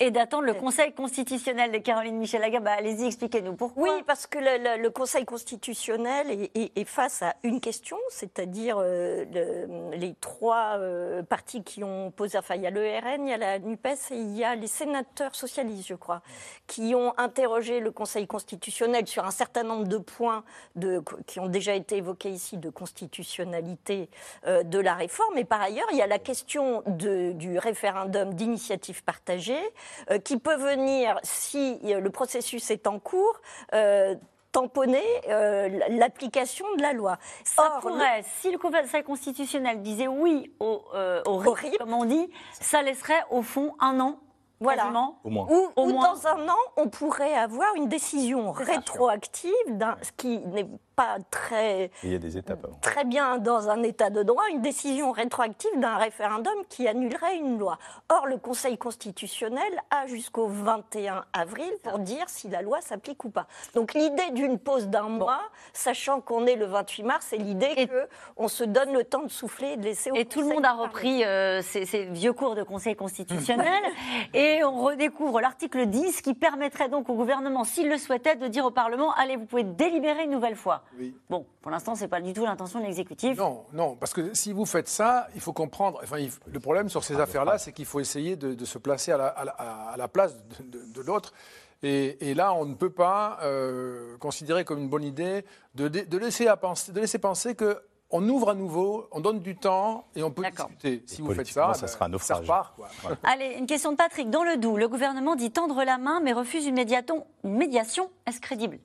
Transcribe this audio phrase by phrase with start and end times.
[0.00, 3.82] Et d'attendre le Conseil constitutionnel de Caroline Michel Bah, Allez-y, expliquez-nous pourquoi.
[3.82, 9.24] Oui, parce que le, le, Conseil constitutionnel est, est, face à une question, c'est-à-dire euh,
[9.32, 12.38] le, les trois euh, partis qui ont posé.
[12.38, 14.54] Enfin, il y a le RN, il y a la NUPES et il y a
[14.54, 16.22] les sénateurs socialistes, je crois,
[16.66, 20.44] qui ont interrogé le Conseil constitutionnel sur un certain nombre de points
[20.76, 24.08] de, qui ont déjà été évoqués ici de constitutionnalité
[24.46, 25.36] euh, de la réforme.
[25.38, 29.41] Et par ailleurs, il y a la question de, du référendum d'initiative partagée
[30.10, 33.40] euh, qui peut venir, si euh, le processus est en cours,
[33.74, 34.14] euh,
[34.52, 35.02] tamponner
[35.88, 37.16] l'application de la loi.
[37.42, 40.82] Ça pourrait, si le Conseil constitutionnel disait oui au,
[41.24, 44.18] au, RIP, comme on dit, ça laisserait au fond un an
[44.62, 44.92] voilà.
[45.24, 45.46] Au moins.
[45.50, 46.14] Ou, au moins.
[46.14, 49.50] dans un an, on pourrait avoir une décision rétroactive,
[50.02, 54.10] ce qui n'est pas très, Il y a des étapes très bien dans un état
[54.10, 57.78] de droit, une décision rétroactive d'un référendum qui annulerait une loi.
[58.08, 63.30] Or, le Conseil constitutionnel a jusqu'au 21 avril pour dire si la loi s'applique ou
[63.30, 63.46] pas.
[63.74, 65.40] Donc l'idée d'une pause d'un mois,
[65.72, 67.88] sachant qu'on est le 28 mars, c'est l'idée
[68.36, 70.64] qu'on se donne le temps de souffler et de laisser au Et tout le monde
[70.64, 73.82] a repris euh, ces, vieux cours de Conseil constitutionnel
[74.34, 78.64] et on redécouvre l'article 10 qui permettrait donc au gouvernement, s'il le souhaitait, de dire
[78.64, 80.81] au Parlement, allez, vous pouvez délibérer une nouvelle fois.
[81.28, 83.36] Bon, pour l'instant, ce n'est pas du tout l'intention de l'exécutif.
[83.38, 86.00] Non, non, parce que si vous faites ça, il faut comprendre.
[86.02, 89.16] Enfin, le problème sur ces ah, affaires-là, c'est qu'il faut essayer de, se placer à
[89.16, 91.32] la, à la, place de, l'autre.
[91.82, 95.44] Et, là, on ne peut pas euh, considérer comme une bonne idée
[95.74, 97.80] de, de laisser, à penser, de laisser penser que
[98.12, 101.02] on ouvre à nouveau, on donne du temps et on peut discuter.
[101.06, 102.46] Si vous faites ça, ça sera un naufrage.
[103.22, 104.28] Allez, une question de Patrick.
[104.28, 108.10] Dans le Doubs, le gouvernement dit tendre la main mais refuse une, une médiation.
[108.26, 108.78] Est-ce crédible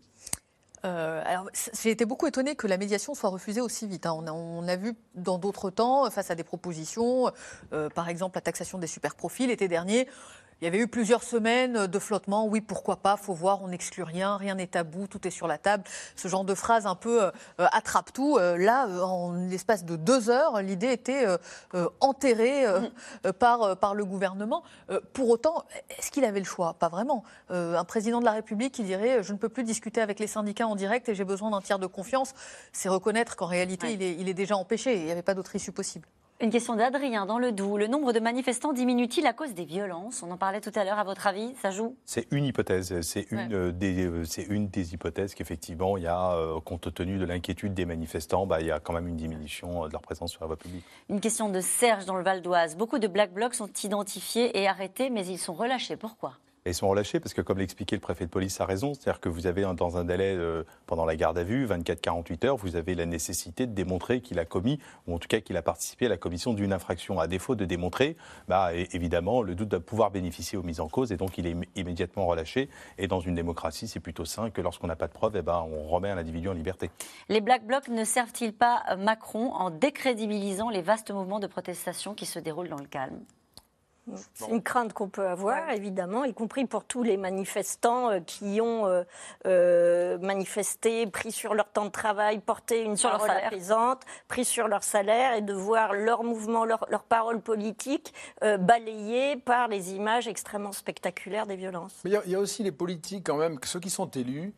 [0.88, 1.50] euh, alors,
[1.82, 4.06] j'ai été beaucoup étonnée que la médiation soit refusée aussi vite.
[4.06, 4.24] Hein.
[4.31, 7.31] On, a, vu dans d'autres temps, face à des propositions,
[7.74, 10.08] euh, par exemple la taxation des superprofits l'été dernier,
[10.62, 12.47] il y avait eu plusieurs semaines de flottement.
[12.47, 13.16] Oui, pourquoi pas?
[13.16, 15.84] Faut voir, on n'exclut rien, rien n'est tabou, tout est sur la table.
[16.16, 18.38] Ce genre de phrase un peu euh, attrape tout.
[18.38, 21.25] Euh, là, euh, en l'espace de deux heures, l'idée était
[22.00, 23.31] enterrée mm.
[23.34, 24.63] par, par le gouvernement.
[25.13, 26.73] pour autant, est-ce qu'il avait le choix?
[26.73, 27.23] Pas vraiment.
[27.50, 30.67] un président de la République qui dirait je ne peux plus discuter avec les syndicats
[30.67, 32.34] en direct et j'ai besoin d'un tiers de confiance,
[32.72, 34.96] c'est reconnaître qu'en réalité, il, est, il est déjà empêché.
[34.97, 36.07] Il n'y avait pas d'autre issue possible.
[36.40, 37.80] Une question d'Adrien dans le Doubs.
[37.80, 40.22] Le nombre de manifestants diminue-t-il à cause des violences?
[40.22, 41.00] On en parlait tout à l'heure.
[41.00, 41.96] À votre avis, ça joue?
[42.06, 43.02] C'est une hypothèse.
[43.02, 47.18] C'est une, euh, des, euh, une des hypothèses qu'effectivement, il y a, euh, compte tenu
[47.18, 50.31] de l'inquiétude des manifestants, bah, il y a quand même une diminution de leur présence
[50.31, 50.86] sur la voie publique.
[51.09, 52.78] Une question de Serge dans le Val d'Oise.
[52.78, 55.96] Beaucoup de Black Blocs sont identifiés et arrêtés, mais ils sont relâchés.
[55.96, 56.34] Pourquoi?
[56.69, 58.94] Ils sont relâchés parce que, comme l'expliquait le préfet de police, a raison.
[58.94, 62.57] C'est-à-dire que vous avez, dans un délai euh, pendant la garde à vue, 24-48 heures,
[62.57, 65.61] vous avez la nécessité de démontrer qu'il a commis, ou en tout cas qu'il a
[65.61, 67.19] participé à la commission d'une infraction.
[67.19, 68.17] À défaut de démontrer,
[68.47, 71.55] bah, évidemment, le doute doit pouvoir bénéficier aux mises en cause et donc il est
[71.75, 72.69] immédiatement relâché.
[72.97, 75.66] Et dans une démocratie, c'est plutôt sain que lorsqu'on n'a pas de preuves, eh ben,
[75.72, 76.89] on remet un individu en liberté.
[77.29, 82.25] Les Black Blocs ne servent-ils pas Macron en décrédibilisant les vastes mouvements de protestation qui
[82.25, 83.19] se déroulent dans le calme?
[84.34, 88.62] C'est une crainte qu'on peut avoir, évidemment, y compris pour tous les manifestants euh, qui
[88.62, 89.03] ont euh,
[89.45, 94.67] euh, manifesté, pris sur leur temps de travail, porté une sur parole apaisante, pris sur
[94.67, 100.28] leur salaire, et de voir leur mouvement, leur, leur parole politique balayée par les images
[100.28, 101.94] extrêmement spectaculaires des violences.
[102.03, 104.53] Mais il y, a aussi les politiques, quand même, ceux qui sont élus,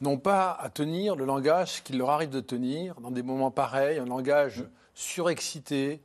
[0.00, 3.98] n'ont pas à tenir le langage qu'il leur arrive de tenir dans des moments pareils,
[3.98, 4.64] un langage
[4.94, 6.00] surexcité,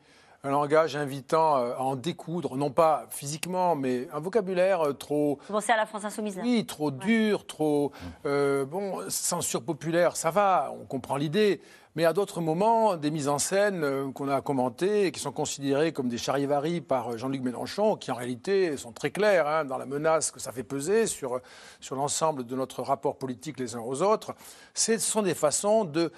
[0.46, 5.40] un langage invitant euh, à en découdre, non pas physiquement, mais un vocabulaire euh, trop.
[5.48, 7.92] Vous pensez à la France insoumise Oui, trop dur, trop.
[8.26, 11.62] Euh, bon, censure populaire, ça va, on comprend l'idée.
[11.96, 15.94] Mais à d'autres moments, des mises en scène qu'on a commentées et qui sont considérées
[15.94, 19.86] comme des charivaris par Jean-Luc Mélenchon, qui en réalité sont très claires hein, dans la
[19.86, 21.40] menace que ça fait peser sur,
[21.80, 24.36] sur l'ensemble de notre rapport politique les uns aux autres,
[24.74, 26.12] ce sont des façons de.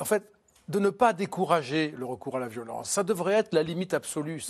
[0.00, 0.22] En fait,
[0.68, 2.90] de ne pas décourager le recours à la violence.
[2.90, 4.42] Ça devrait être la limite absolue.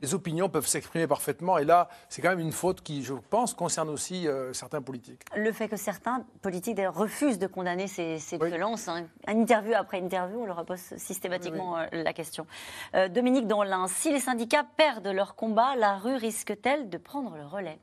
[0.00, 3.54] Les opinions peuvent s'exprimer parfaitement et là, c'est quand même une faute qui, je pense,
[3.54, 5.22] concerne aussi euh, certains politiques.
[5.36, 9.06] Le fait que certains politiques refusent de condamner ces, violences, hein.
[9.26, 12.46] interview après interview, on leur pose systématiquement euh, la question.
[12.94, 17.46] Euh, Dominique Donlin, si les syndicats perdent leur combat, la rue risque-t-elle de prendre le
[17.46, 17.78] relais?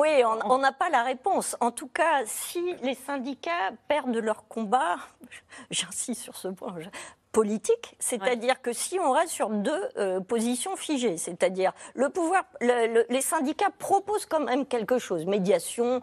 [0.00, 1.56] Oui, on n'a pas la réponse.
[1.60, 4.96] En tout cas, si les syndicats perdent leur combat,
[5.70, 6.74] j'insiste sur ce point,
[7.36, 13.20] politique, c'est-à-dire que si on reste sur deux euh, positions figées, c'est-à-dire le pouvoir, les
[13.20, 16.00] syndicats proposent quand même quelque chose, médiation,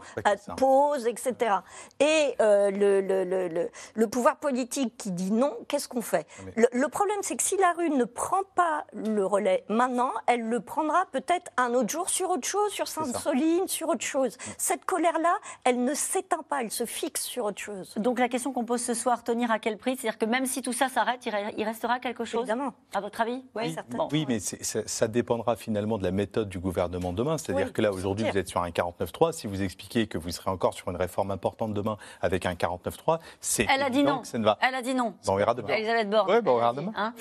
[0.57, 1.55] pause, etc.
[1.99, 6.27] Et euh, le, le, le, pouvoir politique qui dit non, qu'est-ce qu'on fait?
[6.55, 10.59] Le, problème, c'est que si la rue ne prend pas le relais maintenant, elle le
[10.59, 14.37] prendra peut-être un autre jour sur autre chose, sur Sainte-Soline, sur autre chose.
[14.59, 17.95] Cette colère-là, elle ne s'éteint pas, elle se fixe sur autre chose.
[17.97, 19.97] Donc la question qu'on pose ce soir, tenir à quel prix?
[19.97, 22.73] C'est-à-dire que même si tout ça s'arrête, il restera quelque chose Évidemment.
[22.93, 23.43] À votre avis?
[23.55, 24.09] Oui, certainement.
[24.11, 27.37] Oui, mais ça, dépendra finalement de la méthode du gouvernement demain.
[27.37, 29.31] C'est-à-dire que là, aujourd'hui, vous êtes sur un 49-3.
[29.33, 33.19] Si vous expliquez que vous serez encore sur une réforme importante demain avec un 49-3,
[33.39, 33.67] c'est.
[33.69, 34.21] Elle a dit non.
[34.61, 35.13] Elle a dit non.
[35.27, 35.69] on verra demain.
[35.69, 36.31] Elisabeth Borne.
[36.31, 36.93] Oui, on verra demain.
[36.95, 37.13] Hein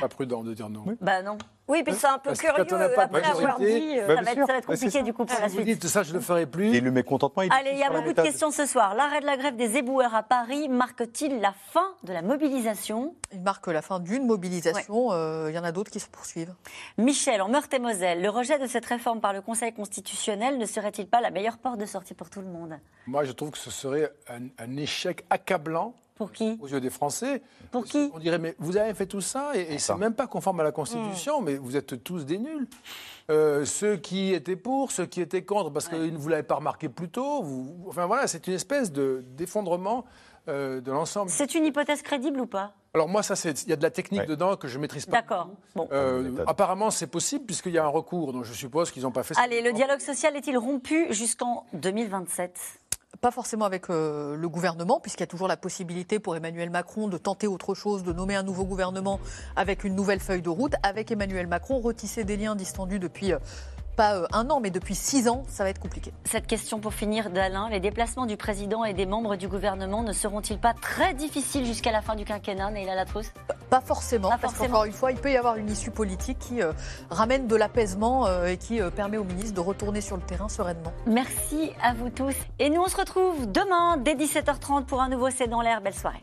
[0.00, 0.84] pas prudent de dire non.
[1.00, 1.38] Bah non.
[1.68, 3.98] Oui, mais c'est un peu curieux après avoir dit.
[3.98, 5.60] Euh, ça, va être, compliqué du coup pour la suite.
[5.60, 6.74] Vous dites ça, je ne le ferai plus.
[6.74, 7.42] Et le mécontentement.
[7.42, 8.94] Il Allez, il y a beaucoup de questions ce soir.
[8.94, 13.14] L'arrêt de la grève des éboueurs à Paris marque-t-il la fin de la mobilisation?
[13.32, 15.12] Il marque la fin d'une mobilisation.
[15.12, 16.54] Euh, il y en a d'autres qui se poursuivent.
[16.96, 21.20] Michel, en Meurthe-et-Moselle, le rejet de cette réforme par le Conseil constitutionnel ne serait-il pas
[21.20, 22.78] la meilleure porte de sortie pour tout le monde?
[23.06, 27.42] Moi, je trouve que ce serait un échec accablant pour qui Aux yeux des Français.
[27.70, 30.26] Pour qui On dirait, mais vous avez fait tout ça et, et c'est même pas
[30.26, 31.44] conforme à la Constitution, hmm.
[31.44, 32.68] mais vous êtes tous des nuls.
[33.30, 36.42] Euh, ceux qui étaient pour, ceux qui étaient contre, parce que vous ne vous l'avez
[36.42, 37.42] pas remarqué plus tôt.
[37.42, 40.04] Vous, enfin voilà, c'est une espèce d'effondrement
[40.48, 41.30] euh, de l'ensemble.
[41.30, 42.72] C'est une hypothèse crédible ou pas?
[42.94, 45.18] Alors moi, ça, il y a de la technique dedans que je ne maîtrise pas.
[45.18, 45.50] D'accord.
[45.76, 45.86] Bon.
[45.92, 49.22] Euh, apparemment, c'est possible puisqu'il y a un recours, donc je suppose qu'ils n'ont pas
[49.22, 49.34] fait.
[49.34, 49.42] ça.
[49.42, 52.80] Allez, le dialogue social est-il rompu jusqu'en 2027
[53.20, 57.08] pas forcément avec euh, le gouvernement, puisqu'il y a toujours la possibilité pour Emmanuel Macron
[57.08, 59.20] de tenter autre chose, de nommer un nouveau gouvernement
[59.56, 60.74] avec une nouvelle feuille de route.
[60.82, 63.38] Avec Emmanuel Macron, retisser des liens distendus depuis euh,
[63.98, 66.12] pas euh, un an, mais depuis six ans, ça va être compliqué.
[66.24, 70.12] Cette question pour finir d'Alain, les déplacements du président et des membres du gouvernement ne
[70.12, 73.32] seront-ils pas très difficiles jusqu'à la fin du quinquennat, Neila Latrousse
[73.70, 76.72] Pas forcément, parce qu'encore une fois, il peut y avoir une issue politique qui euh,
[77.10, 80.92] ramène de l'apaisement euh, et qui permet au ministre de retourner sur le terrain sereinement.
[81.06, 82.36] Merci à vous tous.
[82.60, 85.80] Et nous, on se retrouve demain dès 17h30 pour un nouveau C'est dans l'air.
[85.80, 86.22] Belle soirée.